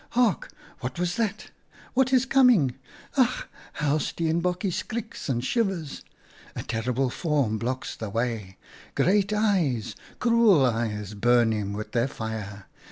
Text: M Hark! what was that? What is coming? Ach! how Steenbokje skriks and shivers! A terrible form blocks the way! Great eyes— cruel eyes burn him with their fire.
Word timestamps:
M 0.15 0.23
Hark! 0.23 0.49
what 0.79 0.97
was 0.97 1.15
that? 1.17 1.51
What 1.93 2.11
is 2.11 2.25
coming? 2.25 2.73
Ach! 3.19 3.45
how 3.73 3.99
Steenbokje 3.99 4.71
skriks 4.73 5.29
and 5.29 5.45
shivers! 5.45 6.03
A 6.55 6.63
terrible 6.63 7.11
form 7.11 7.59
blocks 7.59 7.95
the 7.95 8.09
way! 8.09 8.57
Great 8.95 9.31
eyes— 9.31 9.95
cruel 10.19 10.65
eyes 10.65 11.13
burn 11.13 11.51
him 11.51 11.73
with 11.73 11.91
their 11.91 12.07
fire. 12.07 12.65